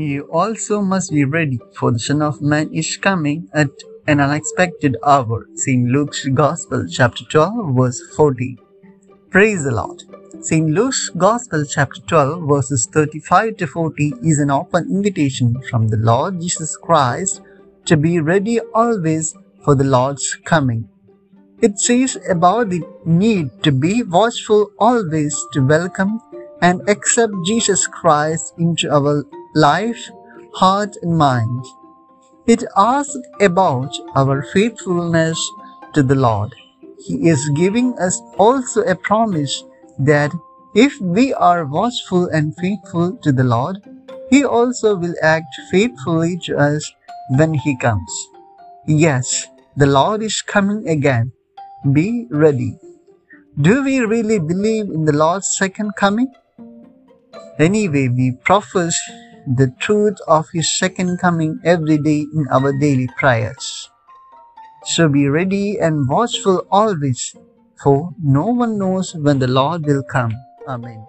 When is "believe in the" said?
54.38-55.12